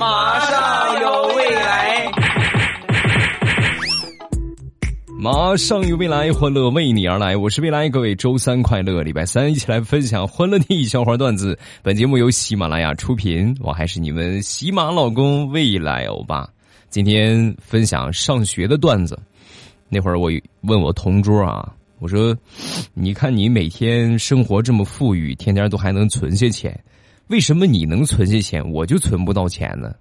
[0.00, 2.10] 马上有未来，
[5.18, 7.36] 马上有未来，欢乐为你而来。
[7.36, 11.58] 我是未来，各位周三快乐，礼拜三一起来分享欢乐的笑话段子。
[11.82, 16.48] 本节目由喜马拉雅出品，我还是你们喜马老公未来欧巴。
[16.88, 19.18] 今天分享上学的段子。
[19.90, 20.30] 那会儿我
[20.62, 22.34] 问我同桌啊，我说
[22.94, 26.74] ：“你看你每天生活这么富裕，天天都还能存些钱。”
[27.30, 29.94] 为什么你能存下钱，我就存不到钱呢？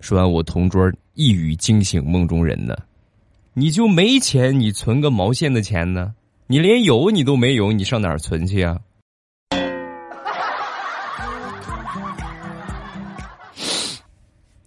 [0.00, 2.76] 说完，我同桌一语惊醒梦中人呢。
[3.54, 6.12] 你就没钱，你存个毛线的钱呢？
[6.48, 8.80] 你连有你都没有，你上哪儿存去啊？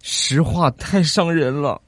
[0.00, 1.82] 实话太伤人了。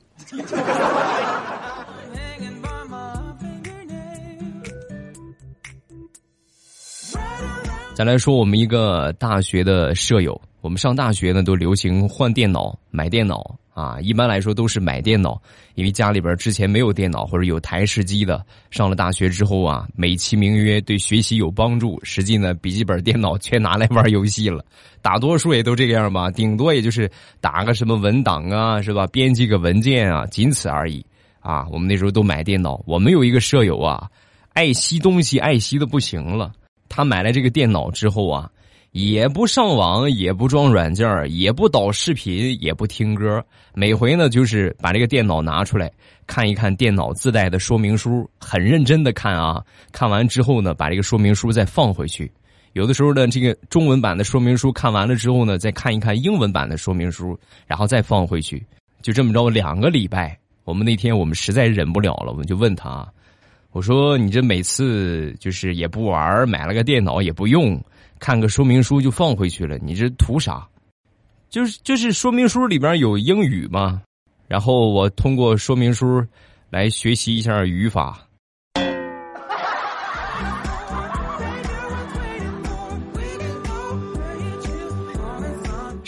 [7.95, 14.01] 再来说我们一个大学的舍友，我们上大学呢都流行换电脑、买电脑啊。
[14.01, 15.41] 一般来说都是买电脑，
[15.75, 18.45] 因为家里边之前没有电脑或者有台式机的。
[18.71, 24.65] 上了大学之后啊，美其名曰对学习有帮助，实际呢笔记本电脑全拿来玩游戏了。
[25.03, 27.09] 大多数也都这个样吧，顶多也就是
[27.43, 29.07] 打个什么文档啊，是吧？
[29.09, 31.05] 编辑个文件啊，仅此而已
[31.41, 31.69] 啊。
[31.71, 34.11] 我们那时候都买电脑，我们有一个舍友啊，
[34.55, 36.53] 爱惜东西爱惜的不行了。
[36.95, 38.51] 他买了这个电脑之后啊，
[38.91, 43.43] 也不上网，也不装软件也不导视频，也不听歌。
[43.73, 45.91] 每回呢，就是把这个电脑拿出来
[46.27, 49.65] 看一看电脑自带的说明书，很认真的看啊。
[49.91, 52.31] 看完之后呢，把这个说明书再放回去。
[52.75, 57.35] 有的时候呢，这个中文版的说明书看完了之后呢，再看一看英文版的说明书，
[57.67, 58.63] 然后再放回去。
[59.01, 60.39] 就这么着，两个礼拜。
[60.65, 63.11] 我们那天我们实在忍不了了，我们就问他。
[63.73, 67.83] 我说你这每次就是也不玩，买了个电脑也不用，
[68.19, 70.69] 看个说明书就放回去了，你这图啥？
[71.49, 74.03] 就是就是说明书里边有英语嘛，
[74.47, 76.25] 然后我通过说明书
[76.71, 78.27] 来学习一下语法。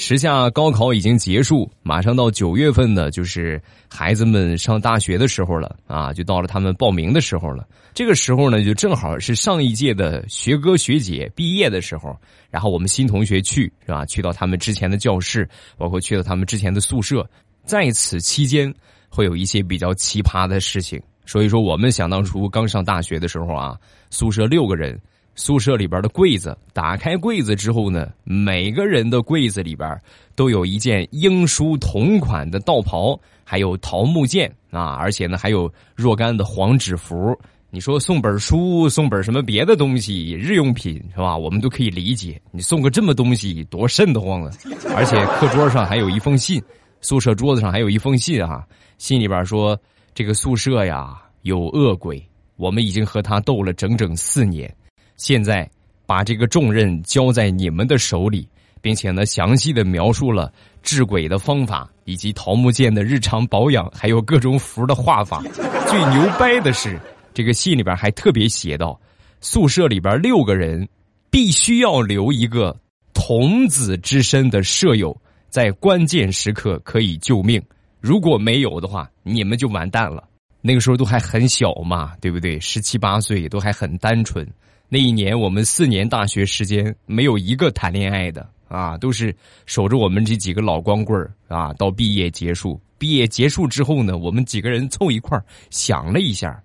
[0.06, 7.66] 时下高考已经结束，马上到九月份呢，就是孩子们上大学的时候了啊，就到了他们报名的时候了。
[7.94, 12.14] 这个时候呢，就正好是上一届的学哥学姐毕业的时候，
[12.50, 14.04] 然后我们新同学去是吧？
[14.04, 15.48] 去到他们之前的教室，
[15.78, 17.26] 包括去到他们之前的宿舍，
[17.64, 18.70] 在此期间
[19.08, 21.02] 会有一些比较奇葩的事情。
[21.24, 23.74] 所以说，我们想当初刚上大学的时候啊，
[24.10, 25.00] 宿舍六个人。
[25.34, 30.00] 宿舍里边的柜子，打开柜子之后呢，每个人的柜子里边
[30.36, 37.36] 都有一件英叔同款的道袍，还有桃木剑啊，而且呢还有若干的黄纸符。
[37.70, 41.36] 你说送本书，送本什么别的东西，日用品是吧？
[41.36, 42.40] 我们都可以理解。
[42.52, 44.52] 你送个这么东西，多瘆得慌啊！
[44.94, 46.62] 而且课桌上还有一封信，
[47.00, 48.64] 宿舍桌子上还有一封信啊，
[48.98, 49.76] 信里边说
[50.14, 52.24] 这个宿舍呀有恶鬼，
[52.54, 54.72] 我们已经和他斗了整整四年。
[55.16, 55.68] 现在
[56.06, 58.48] 把这个重任交在你们的手里，
[58.80, 60.52] 并且呢，详细的描述了
[60.82, 65.42] 治鬼的方法，以及桃木剑的日常保养，还有各种符的画法。
[65.88, 67.00] 最牛掰的是，
[67.32, 69.00] 这个信里边还特别写到：
[69.40, 70.86] 宿舍里边六个人
[71.30, 72.76] 必须要留一个
[73.12, 75.16] 童子之身的舍友，
[75.48, 77.62] 在关键时刻可以救命。
[78.00, 80.22] 如果没有的话，你们就完蛋了。
[80.66, 82.58] 那个时候都还很小嘛，对不对？
[82.58, 84.48] 十七八岁都还很单纯。
[84.88, 89.36] 那一年，我们四年大学时间没有一个谈恋爱的啊，都是
[89.66, 91.70] 守着我们这几个老光棍儿啊。
[91.74, 96.58] 到毕业结束，毕业结束之后呢，我们几个人凑一块儿想了一下，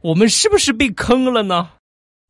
[0.00, 1.68] 我们是不是被坑了呢？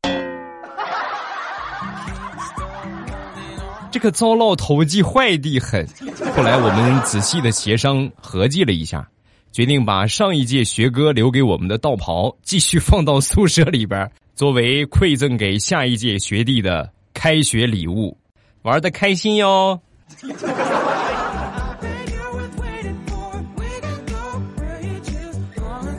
[3.89, 5.87] 这个糟老头子坏的很。
[6.35, 9.09] 后来我们仔细的协商合计了一下，
[9.51, 14.09] 决定把上一届学哥留给我们的道袍继续放到宿舍里边。
[14.33, 18.17] 作为馈赠给下一届学弟的开学礼物，
[18.61, 19.79] 玩的开心哟！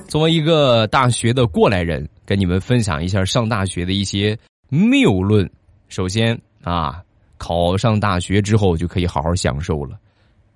[0.09, 4.37] 作为一个大学的过来人，跟你们分享一下上大学的一些
[4.69, 5.49] 谬论。
[5.89, 7.03] 首先啊，
[7.37, 9.99] 考上大学之后就可以好好享受了，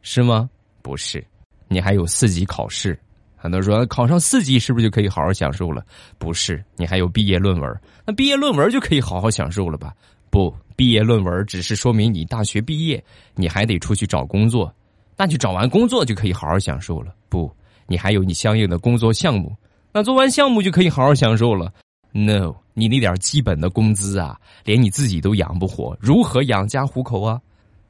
[0.03, 0.49] 是吗？
[0.83, 1.25] 不是，
[1.69, 2.99] 你还有四级考试。
[3.37, 5.85] 很多人说考上四级是不是就可以好好享受了？
[6.19, 7.81] 不是，你还有毕业论文。
[8.05, 9.95] 那毕业论文就可以好好享受了吧？
[10.31, 13.03] 不，毕业论文只是说明你大学毕业，
[13.35, 14.73] 你还得出去找工作。
[15.17, 17.15] 那就找完工作就可以好好享受了？
[17.29, 17.51] 不，
[17.87, 19.55] 你还有你相应的工作项目。
[19.93, 21.73] 那做完项目就可以好好享受了
[22.13, 27.41] ？No，你那点基本的工资啊，连你自己都养不活，如何养家糊口啊？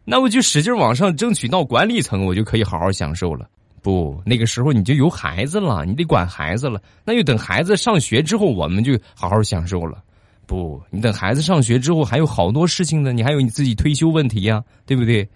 [0.04, 3.48] 那我就使劲往上争取到管理层，我就可以好好享受了。
[3.86, 6.82] 不，那个时候你就有孩子了，你得管孩子了。
[7.04, 10.02] 那就等孩子上学之后，我们就好好享受了。
[10.44, 15.28] 不，你等孩子上学之后，还有好多事情呢，你还有你自己退休问题呀，对不对？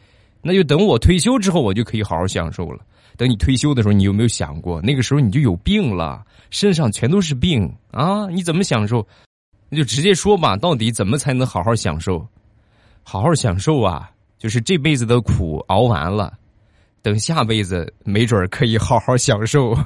[0.43, 2.85] 那就等我退休之后，我就可以好好享受了。
[3.17, 6.21] 等你退休的时候，你有没有想过，那个时候你就有病了，
[6.51, 8.27] 身上全都是病啊？
[8.31, 9.07] 你怎么享受？
[9.69, 12.27] 那就直接说吧，到底怎么才能好好享受？
[13.05, 14.11] 好好享受啊，
[14.41, 16.37] 就是这辈子的苦熬完了，
[17.03, 19.75] 等下辈子没准可以好好享受。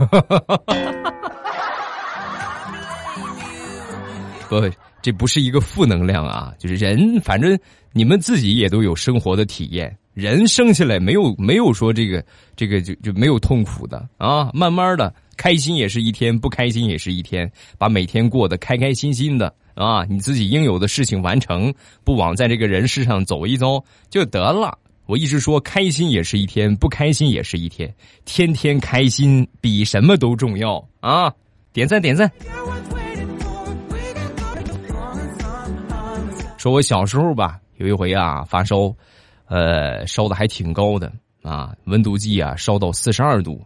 [4.48, 4.70] 不。
[5.02, 7.58] 这不是一个负能量啊，就是人，反正
[7.92, 9.94] 你们自己也都有生活的体验。
[10.14, 12.24] 人生下来没有没有说这个
[12.56, 21.70] 这个就就没有痛苦的啊，慢慢的开心也是一天，不开心也是一天，把每天过得开开心心的啊，你自己应有的事情完成，
[22.02, 24.78] 不枉在这个人世上走一遭就得了。
[25.06, 31.32] 我一直说，开心也是一天，不开心也是一天，天天开心比什么都重要啊！
[31.72, 32.30] 点赞点赞。
[36.56, 38.94] 说我小时候吧，有一回啊发烧，
[39.46, 41.12] 呃，烧的还挺高的
[41.42, 43.62] 啊，温度计啊烧到四十二度，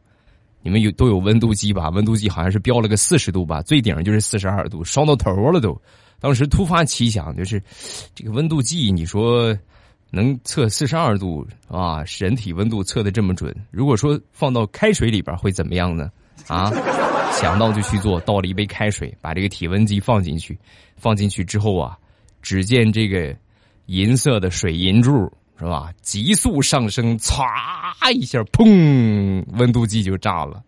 [0.61, 1.89] 你们有都有温度计吧？
[1.91, 5.81] 温度计好像是标了个四十度吧，最顶就是四十二度，烧到头了都。
[6.19, 7.63] 当时突发奇想，就是
[8.13, 9.57] 这个温度计，你说
[10.11, 12.03] 能测四十二度啊？
[12.19, 16.11] 人体温度测的这么准，如果说放到开水里边会怎么样呢？
[16.47, 16.71] 啊，
[17.33, 20.59] 想到就去做，倒了一杯开水，把这个体温计放进去，
[20.97, 21.99] 放进去之后啊。
[22.41, 23.37] 只见这个
[23.87, 25.93] 银色的水银柱是吧？
[26.01, 27.45] 急速上升，唰
[28.15, 29.45] 一下，砰！
[29.59, 30.63] 温度计就炸了。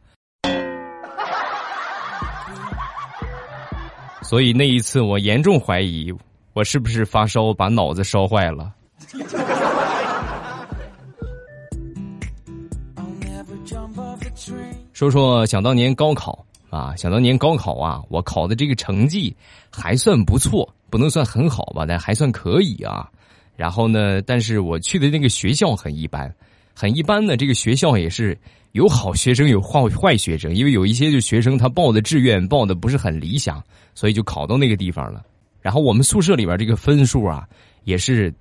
[4.23, 6.13] 所以那一次，我严重怀疑
[6.53, 8.75] 我是不是发烧把脑子烧坏了。
[14.93, 19.35] 说说想当年高考啊，想当年高考啊，我考的这个成绩
[19.71, 20.69] 还算不错。
[20.91, 23.09] 不能算很好吧，但还算可以啊。
[23.55, 26.35] 然后呢，但是我去的那个学校很一般，
[26.75, 28.37] 很一般的这个学校也是
[28.73, 33.63] 有好学生有坏坏学生，因为有一些就学生他报的志愿报的不是很理想，
[33.95, 35.25] 所以就考到那个地方了。
[35.61, 37.49] 然后我们宿舍里边这个分数啊
[37.85, 38.35] 也是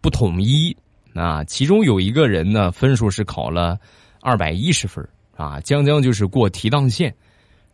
[0.00, 0.76] 不统一
[1.14, 3.78] 啊，其中有一个人呢分数是考了
[4.20, 5.06] 二百一十分
[5.36, 7.14] 啊，将将就是过提档线。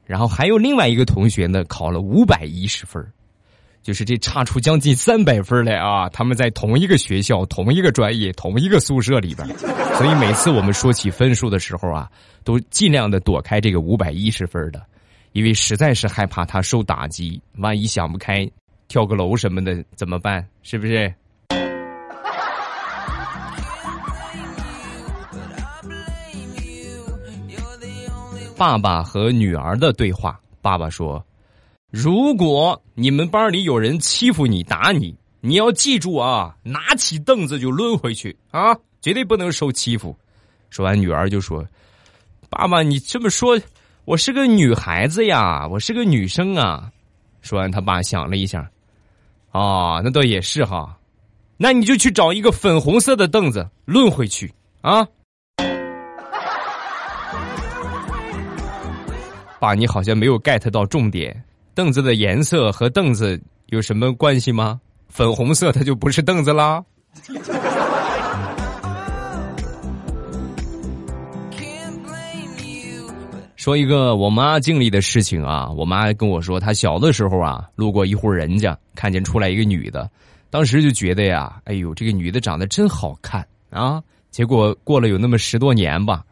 [0.04, 3.04] 然后还有另外一个同学呢考了五百一十分。
[3.82, 6.08] 就是这差出将近三百分来啊！
[6.08, 9.46] 他们在同一个学校、同一个专业、同一个宿舍里边，
[9.94, 12.10] 所以每次我们说起分数的时候啊，
[12.42, 14.84] 都尽量的躲开这个五百一十分的，
[15.34, 18.44] 因为实在是害怕他受打击，万一想不开
[18.88, 20.44] 跳个楼什么的怎么办？
[20.64, 21.14] 是不是？
[28.56, 31.22] 爸爸和女儿的对话，爸爸说。
[31.90, 40.16] 如果你们班里有人欺负你、打你，你要记住啊，拿起凳子就抡回去啊，绝对不能受欺负。
[40.70, 41.64] 说完，女儿就说
[42.48, 43.60] ：“爸爸，你这么说，
[44.06, 46.90] 我是个女孩子呀，我是个女生啊。”
[47.42, 48.68] 说完，他爸想了一下，
[49.52, 50.98] 啊，那倒也是哈，
[51.58, 55.06] 那你就去找一个粉红色的凳子抡回去啊。
[59.58, 61.42] 爸，你好像没有 get 到重点。
[61.74, 64.80] 凳子的颜色和凳子有什么关系吗？
[65.08, 66.84] 粉红色它就不是凳子啦。
[73.56, 80.08] 说一个我妈经历的事情啊，我妈跟我说，她小的时候啊，路过一户人家，看见出来一个女的，
[80.50, 84.02] 当时就觉得呀，哎呦，这个女的长得真好看啊。
[84.30, 86.22] 结果过了有那么十多年吧，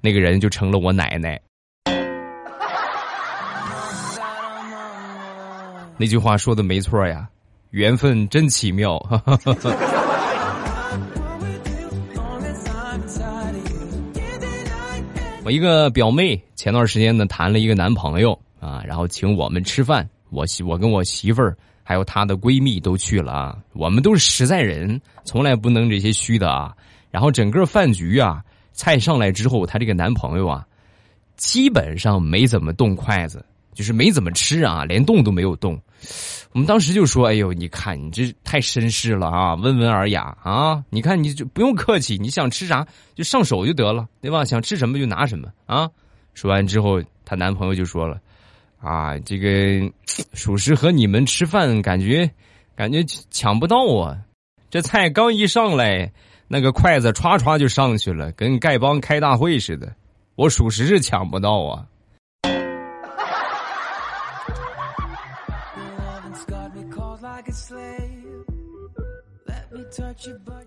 [0.00, 1.40] 那个人就成了我奶奶。
[5.96, 7.28] 那句话说的没错呀，
[7.70, 8.98] 缘分真奇妙。
[15.44, 26.74] 我一个表妹前段时间呢谈了一个男朋友啊，然后请我们吃饭，我媳我跟我媳妇儿还有她的闺蜜都去了啊，我们都是实在人，从来不能这些虚的啊。
[27.10, 30.66] 然后整个饭局啊，菜上来之后，她这个男朋友啊，
[31.36, 33.44] 基本上没怎么动筷子。
[33.74, 35.80] 就是没怎么吃啊，连动都没有动。
[36.52, 40.84] 我们当时就说：“哎呦，你看你这太绅士了啊，温文尔雅啊！
[40.88, 44.44] 你看你就不用客气，你想吃啥就上手就得了，对吧？
[44.44, 45.90] 想吃什么就拿什么啊！”
[46.34, 48.20] 说完之后，她男朋友就说了
[48.80, 49.90] ：“啊，这个
[50.34, 52.30] 属实和你们吃饭感觉
[52.76, 54.18] 感觉抢不到啊！
[54.70, 56.12] 这菜刚一上来，
[56.46, 59.92] 那个筷子歘歘就上去了，跟丐帮开大会似的。
[60.36, 61.86] 我属实是抢不到啊。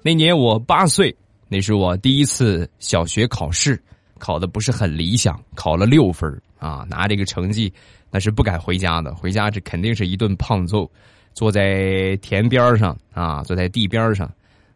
[0.03, 1.15] 那年我八岁，
[1.47, 3.81] 那是我第一次小学考试，
[4.17, 6.29] 考的不是很理想，考了六分
[6.59, 6.85] 啊！
[6.89, 7.71] 拿这个成绩，
[8.09, 10.89] 那是不敢回家的，回家这肯定是一顿胖揍。
[11.33, 14.31] 坐在田边上啊，坐在地边上，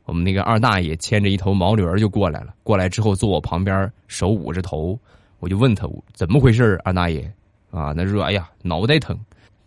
[0.05, 4.99] 我们那个二大爷牵着一头毛驴就过来了，过来之后坐我旁边，手捂着头，
[5.39, 7.31] 我就问他怎么回事二大爷
[7.71, 9.17] 啊，那说哎呀脑袋疼。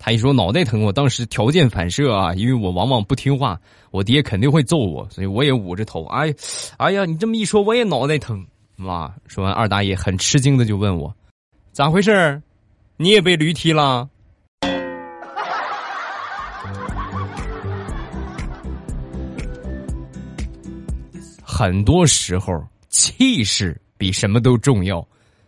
[0.04, 3.58] 他一说脑袋疼，我当时条件反射啊，因为我往往不听话，
[3.90, 6.04] 我爹肯定会揍我，所以我也捂着头。
[6.08, 6.30] 哎，
[6.76, 8.46] 哎呀，你这么一说，我也脑袋疼。
[8.76, 9.11] 妈！
[9.26, 11.16] 说完，二大爷很吃惊的就问我
[11.73, 12.42] ：“咋回事？
[12.99, 14.06] 你也被驴踢了？”
[21.42, 25.02] 很多时候，气势比什么都重要。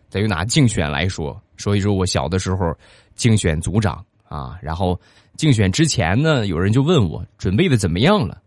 [0.09, 2.75] 再就拿竞选来说，说一说我小的时候
[3.15, 4.03] 竞选组长。
[4.27, 4.99] 啊，然后
[5.35, 8.41] 竞选之前呢，有人就问我准备的怎么样了，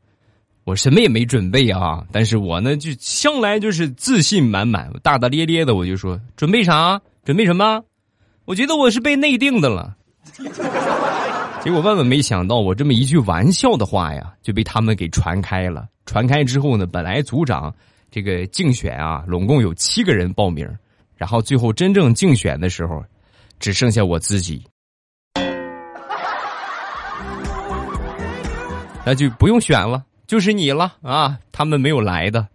[0.64, 7.00] 我什么也没准备啊，但是我呢就向来就是自信满满、大大咧咧的，我就说准备啥？
[7.24, 7.82] 准备什么？
[8.44, 9.96] 我觉得我是被内定的了。
[11.62, 15.86] 结果万万没想到，我这么一句玩笑的话呀，就被他们给传开了。
[16.06, 17.72] 传开之后呢，本来组长
[18.10, 20.66] 这个竞选啊，拢共有七个人报名，
[21.16, 23.04] 然后最后真正竞选的时候，
[23.58, 24.62] 只剩下我自己。
[29.04, 31.38] 那就不用选了，就是你了啊！
[31.50, 32.46] 他们没有来的。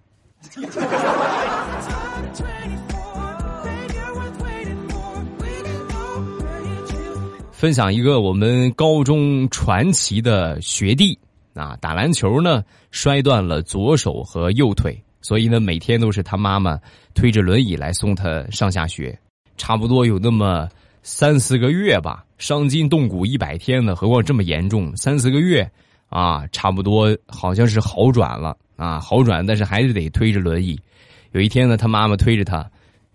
[7.51, 11.17] 分享一个我们高中传奇的学弟
[11.55, 16.79] 啊，打篮球呢摔断了左手和右腿，所以呢每天都是他妈妈
[17.15, 19.17] 推着轮椅来送他上下学，
[19.57, 20.69] 差不多有那么
[21.01, 25.69] 三四个月吧，伤筋动骨一百天呢，何况这么严重，三四个月。
[26.09, 30.79] 啊，差不多好像是好转了啊，好转，但是还是得推着轮椅。
[31.31, 32.63] 有一天呢，他妈妈推着他，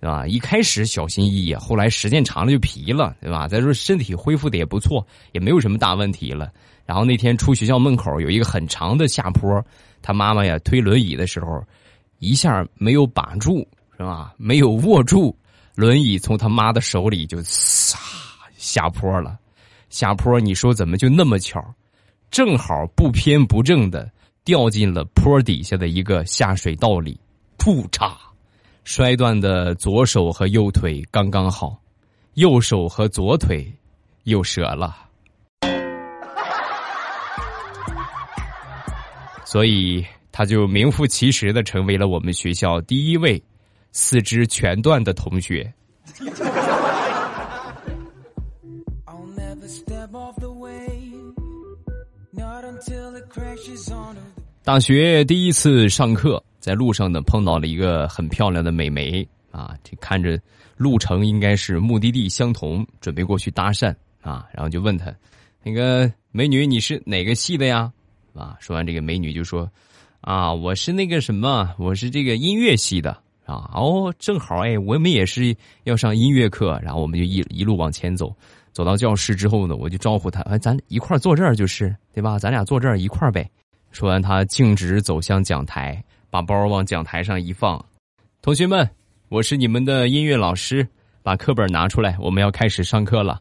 [0.01, 0.27] 对吧？
[0.27, 3.49] 一开始小心翼翼，后来时间长了就疲了，对吧？
[3.49, 6.53] 再说身体恢复的也不错，也没有什么大问题了。
[6.85, 9.65] 然后那天出学校门口有一个很长的下坡，
[10.03, 11.65] 他妈妈呀推轮椅的时候，
[12.19, 13.67] 一下没有把住，
[13.97, 14.35] 是吧？
[14.37, 15.35] 没有握住
[15.75, 17.99] 轮椅，从他妈的手里就撒
[18.57, 19.39] 下坡了。
[19.89, 21.63] 下坡，你说怎么就那么巧？
[22.31, 24.09] 正好不偏不正的
[24.45, 27.19] 掉进了坡底下的一个下水道里，
[27.59, 28.17] 噗嚓，
[28.85, 31.77] 摔断的左手和右腿刚刚好，
[32.35, 33.73] 右手和左腿
[34.25, 34.97] 又折了，
[39.45, 43.43] 所以他就名副其实的成为了我们学校第一位
[43.91, 45.73] 四肢全断的同学。
[54.71, 60.41] 大学第一次上课，在路上呢碰到了一个很漂亮的美眉啊，这看着
[60.77, 65.13] 路程应该是目的地相同，准备过去搭讪啊，然后就问她
[65.65, 67.93] ：“那个美女，你是哪个系的呀？”
[68.33, 69.69] 啊，说完这个美女就说
[70.23, 73.11] ：“啊，我是那个什么，我是这个音乐系的
[73.47, 78.33] 啊。”哦，正好哎，我们也是要上音乐课，然后我们就一一路往前走，
[78.71, 82.39] 走到教室之后呢，我就招呼她：“哎，咱一块坐这儿就是对吧？
[82.39, 83.51] 咱俩坐这儿一块儿呗。”
[83.91, 87.85] 说完，他径直走向讲台，把包往讲台上一放。
[88.41, 88.89] 同学们，
[89.29, 90.87] 我是你们的音乐老师，
[91.23, 93.41] 把课本拿出来，我们要开始上课了。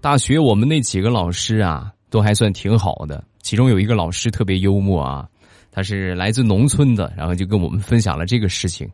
[0.00, 3.22] 大学我们那几个老师啊，都还算挺好的。
[3.40, 5.28] 其中有一个老师特别幽默啊，
[5.70, 8.90] 他是来自农村的，然后就跟我们分享了这个事情。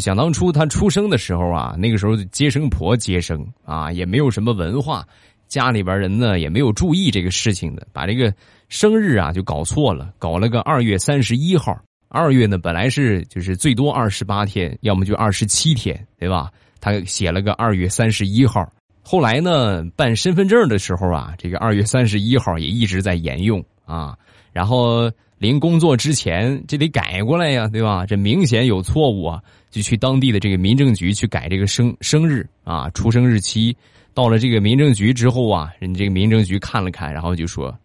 [0.00, 5.06] 想当初他出生的时候啊，那个时候接生婆接生啊，也没有什么文化，
[5.48, 8.32] 家里边人呢也没有注意这个事情的，把这个
[8.68, 11.76] 生日啊就搞错了，搞了个二月三十一号。
[12.08, 16.50] 二月呢本来是就是最多二十八天，要么就二十七天，对吧？
[16.80, 18.70] 他写了个二月三十一号。
[19.02, 24.16] 后来呢办身份证的时候啊，这个二月三十一号也一直在沿用啊。
[24.52, 28.06] 然后临工作之前，这得改过来呀，对吧？
[28.06, 29.42] 这明显有错误啊。
[29.70, 33.76] 就去当地的这个民政局去改这个生生日啊，出生日期。
[34.14, 37.76] 到了这个民政局之后啊，人这个民政局看了看，然后就说：“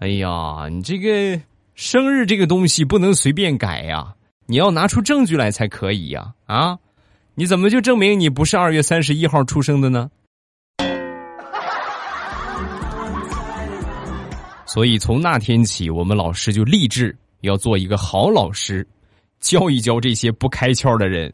[0.00, 1.40] 哎呀，你这个
[1.76, 4.12] 生日这个东西不能随便改呀，
[4.46, 6.32] 你要拿出证据来才可以呀！
[6.46, 6.76] 啊，
[7.36, 10.10] 你怎么就证明你不是二月三十一号出生的呢？”
[14.74, 18.84] 所以从那天起，我们老师就立志要做一个好老师，
[19.38, 21.32] 教一教这些不开窍的人。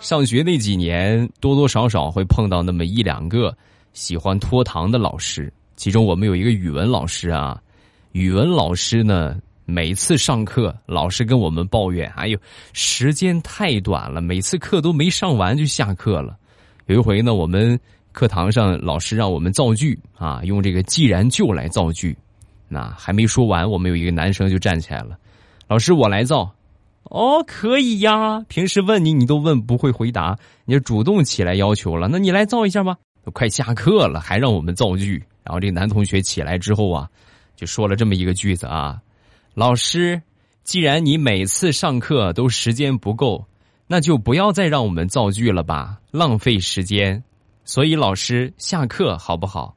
[0.00, 3.56] 上学那几年，多多少少会碰到那么一两个
[3.92, 5.52] 喜欢拖堂的老师。
[5.76, 7.56] 其中我们有一个语文老师啊，
[8.10, 12.38] 语文老师呢，每次上课，老师跟我们抱怨：“哎呦，
[12.72, 16.36] 时间太短了，每次课都没上完就下课了。”
[16.86, 17.78] 有一回呢，我们
[18.12, 22.16] 课堂上老师让我们造句啊，用这个“既然就”来造句。
[22.68, 25.18] 那还没说完，我们有一个男生就站起来了
[25.68, 26.48] ：“老师，我来造。”
[27.10, 28.40] 哦，可以呀。
[28.48, 32.08] 平时问你，你都问不会回答，你就主动起来要求了。
[32.08, 32.96] 那你来造一下吧。
[33.24, 35.22] 都快下课了，还让我们造句。
[35.42, 37.08] 然后这男同学起来之后啊，
[37.56, 39.00] 就说了这么一个句子啊
[39.58, 40.20] ：“老师，
[40.64, 43.46] 既然你每次上课都时间不够，
[43.86, 47.24] 那就不要再让我们造句了吧，浪费时间。
[47.64, 49.74] 所以老师下课好不好？”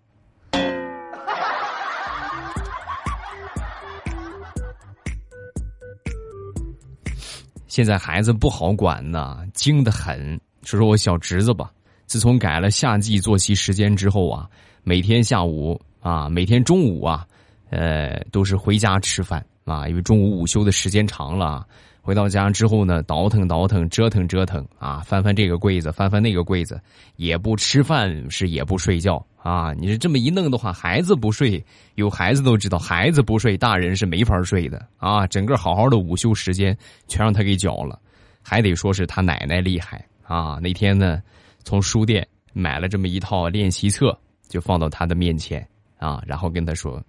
[7.69, 10.37] 现在孩子不好管呐，精得很。
[10.63, 11.71] 说说我小侄子吧，
[12.05, 14.45] 自从改了夏季作息时间之后啊。
[14.83, 17.25] 每天下午啊，每天中午啊，
[17.69, 21.65] 呃，都是回家吃饭啊，因为中午午休的时间长了。
[22.01, 26.81] 回到家之后呢，倒腾倒腾，折腾折腾啊，翻翻这个柜子，翻翻那个柜子，
[27.17, 29.73] 也不吃饭，是也不睡觉啊。
[29.73, 31.63] 你是这么一弄的话，孩子不睡，
[31.95, 35.27] 有孩子都知道，孩子不睡，大人是没法睡的啊。
[35.27, 36.75] 整个好好的午休时间
[37.07, 37.99] 全让他给搅了，
[38.41, 40.57] 还得说是他奶奶厉害啊。
[40.61, 41.21] 那天呢，
[41.63, 44.17] 从书店买了这么一套练习册。
[44.49, 45.63] 就放到他的面前
[45.99, 46.99] 啊，然后跟他说：“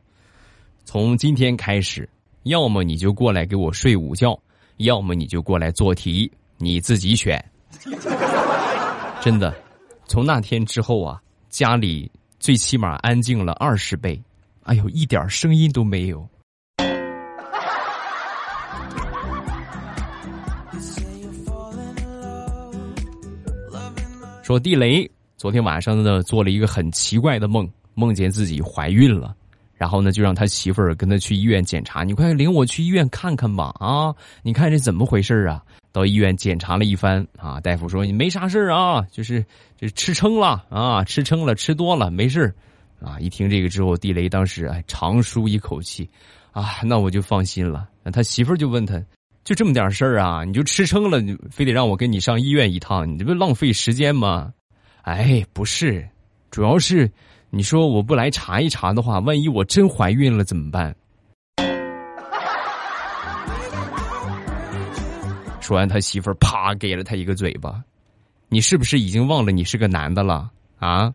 [0.85, 2.07] 从今天开始，
[2.51, 4.37] 要么你就过来给我睡午觉，
[4.79, 6.29] 要么你就过来做题，
[6.59, 7.41] 你自己选。
[9.23, 9.55] ”真的，
[10.09, 14.21] 从那天之后啊，家里最起码安静了二十倍，
[14.65, 16.29] 哎呦，一点声音都没有。
[24.43, 25.09] 说地雷。
[25.37, 29.37] 昨天晚上呢，做了一个很奇怪的梦，梦见自己怀孕了，
[29.81, 32.05] 然后呢，就让他媳妇儿跟他去医院检查。
[32.05, 33.75] 你快领我去医院看看吧！
[33.81, 35.65] 啊，你看这怎么回事啊？
[35.91, 39.43] 到医院检查了一番啊，大夫说你没啥事啊，就是
[39.79, 42.55] 这吃撑了啊，吃撑了，吃多了没事
[43.01, 43.19] 啊。
[43.19, 46.07] 一听这个之后，地雷当时哎长舒一口气，
[46.53, 47.89] 啊，那我就放心了。
[48.13, 49.03] 他媳妇儿就问他，
[49.45, 50.45] 就这么点事儿啊？
[50.45, 53.11] 你就吃撑了，你非得让我跟你上医院一趟？
[53.11, 54.53] 你这不浪费时间吗？
[55.01, 56.07] 哎，不是，
[56.51, 57.11] 主要是
[57.53, 60.95] 你说我不来查一查的话，万一我真怀孕了怎么办？
[65.61, 67.83] 说完，他媳妇儿啪给了他一个嘴巴。
[68.49, 71.13] 你是不是已经忘了你是个男的了啊？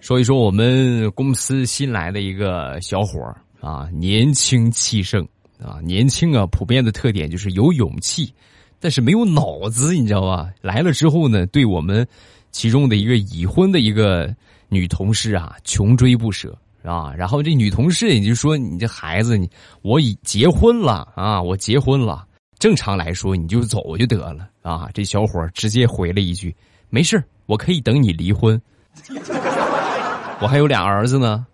[0.00, 5.26] 说一说我们公司新来的一个小伙儿啊，年轻气盛。
[5.62, 8.32] 啊，年轻啊，普遍的特点就是有勇气，
[8.80, 10.48] 但是没有脑子，你知道吧？
[10.60, 12.06] 来了之后呢，对我们
[12.50, 14.34] 其中的一个已婚的一个
[14.68, 17.12] 女同事啊，穷追不舍啊。
[17.16, 19.50] 然后这女同事也就说：“你这孩子，你
[19.82, 22.24] 我已结婚了啊，我结婚了。
[22.58, 26.54] 正常来说，你就走就得了啊。”这小伙直接回了一句
[26.90, 28.60] ：“没事我可以等你离婚，
[30.40, 31.46] 我还有俩儿子呢。”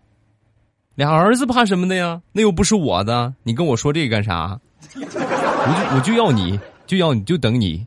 [0.94, 2.22] 俩儿子怕什么的呀？
[2.30, 4.60] 那又不是我的，你跟我说这个干啥？
[4.94, 7.86] 我就我就要你，就要你就等你。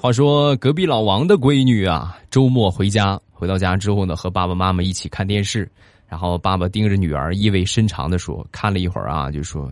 [0.00, 5.70] 话说隔壁老王的闺女啊，周末回家，回到家之后呢，和爸爸妈妈一起看电视，
[6.08, 9.70] 然后爸爸盯着女儿，意味深长的说：“看了一会儿啊，就说，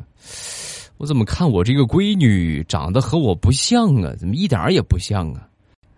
[0.98, 4.12] 我怎么看我这个闺女长得和我不像啊？
[4.18, 5.48] 怎么一点也不像啊？”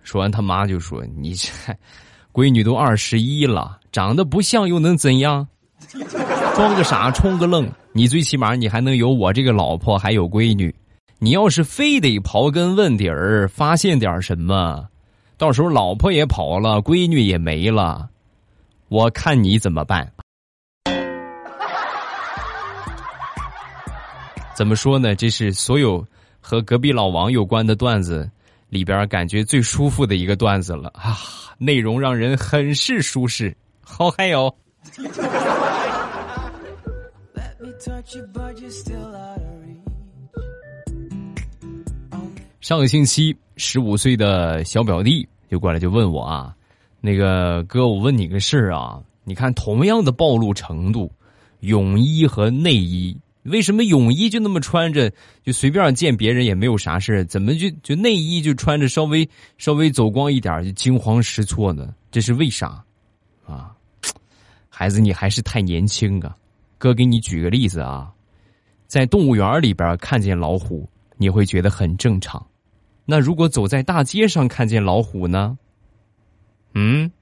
[0.04, 1.48] 说完，他妈就说：“你这
[2.32, 5.48] 闺女都二十一了，长得不像又能怎样？
[6.54, 10.74] 装个傻充个愣，你最起码你还能有我这个老婆，还有闺女。
[11.18, 14.88] 你要是非得刨根问底儿，发现点什么，
[15.36, 18.08] 到时候老婆也跑了，闺女也没了，
[18.88, 20.10] 我看你怎么办？
[24.54, 25.14] 怎么说呢？
[25.14, 26.04] 这是所有
[26.40, 28.30] 和隔壁老王有关的段子。”
[28.70, 31.18] 里边感觉最舒服的一个段子了啊，
[31.58, 34.54] 内容让人很是舒适，好嗨哟！
[42.60, 46.54] 上个星期，十五岁的小表弟就过来就问我啊，
[47.00, 51.10] 那个哥，我问你个事儿啊，你看，同样的暴露程度，
[51.60, 61.94] 泳衣和内衣，为什么泳衣就那么穿着就随便见别人也没有啥事怎么就就内衣就穿着稍微稍微走光一点就惊慌失措呢？
[62.10, 62.82] 这是为啥？
[63.46, 63.74] 啊，
[64.80, 66.34] 孩子，你还是太年轻啊！
[66.78, 68.10] 哥给你举个例子啊，
[68.86, 70.88] 在动物园里边看见老虎，
[71.18, 72.46] 你会觉得很正常。
[73.04, 75.58] 那如果走在大街上看见老虎呢？
[76.72, 77.12] 嗯？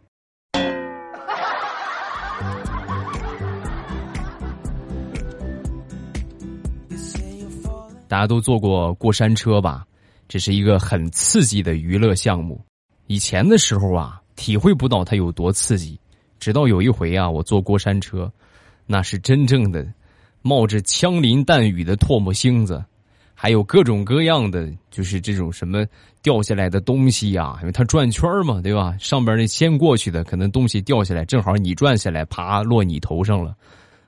[8.07, 9.85] 大家都坐过过山车吧？
[10.29, 12.65] 这是一个很刺激的娱乐项目。
[13.09, 15.99] 以前的时候啊，体会不到它有多刺激。
[16.39, 18.31] 直到有一回啊，我坐过山车，
[18.87, 19.87] 那是真正的
[20.43, 22.85] 冒着枪林弹雨的唾沫星子，
[23.35, 25.85] 还有各种各样的，就是这种什么
[26.23, 28.97] 掉下来的东西呀，因为它转圈嘛，对吧？
[28.99, 33.55] 上边那先过去的，可能东西掉下来，正好你转下来，啪落你头上了。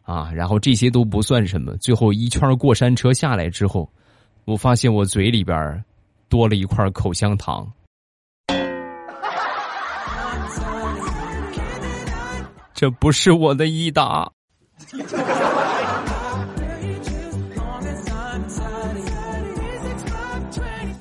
[0.02, 3.88] 啊，然后这些都不算什么，最后一圈过山车下来之后，
[4.44, 5.84] 我发现我嘴里边
[6.28, 7.70] 多了一块口香糖。
[12.80, 14.32] 这不是我的益达。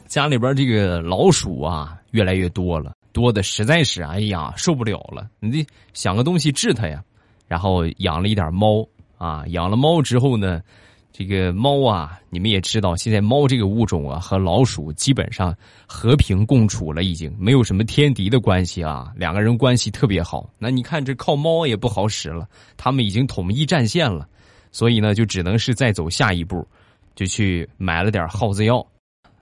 [0.05, 7.01] 家里边这个老鼠啊，越来越多了，多的实在是哎呀受不了了，你得想个东西治它呀。
[7.47, 8.85] 然后养了一点猫。
[9.17, 10.61] 啊，养了猫之后呢，
[11.11, 15.53] 这个猫啊，你们也知道，现在猫这个物种啊，和老鼠基本上
[15.85, 20.49] 和平共处了，已经没有什么天敌的关系啊，两个人关系特别好。
[20.57, 24.27] 那你看，这靠猫也不好使了，他们已经统一战线了，
[24.71, 26.65] 所以呢，就只能是再走下一步，
[27.15, 28.85] 就去买了点耗子药。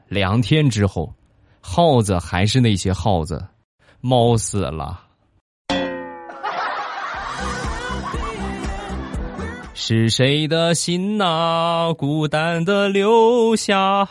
[0.08, 1.14] 两天之后，
[1.62, 3.46] 耗子还是那些耗子，
[4.02, 5.07] 猫死了。
[9.80, 14.10] 是谁的心呐，孤单的留下。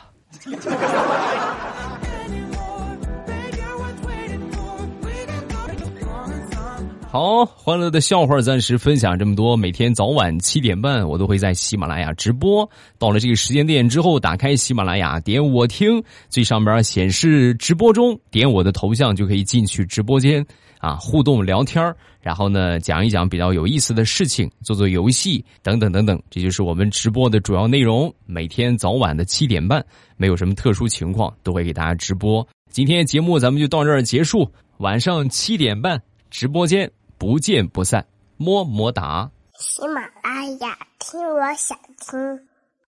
[7.11, 9.57] 好，欢乐的笑话暂时分享这么多。
[9.57, 12.68] 每天早晚七点半，我都会在喜马拉雅直播。
[12.96, 20.46] 到了这个时间点之后，打开喜马拉雅，点我听，最上边显示直播中，点我的头像就可以进去直播间。
[20.79, 28.12] 啊，互动聊天然后呢，讲一讲比较有意思的事情，做做游戏等等等等，这就是我们直播的主要内容。
[28.27, 29.85] 每天早晚的七点半，
[30.17, 32.47] 没有什么特殊情况，都会给大家直播。
[32.71, 38.05] 今天节目咱们就到这儿结束，晚上七点半直播间不见不散，
[38.37, 39.31] 么么哒。
[39.59, 42.56] 喜马拉雅听，我想听。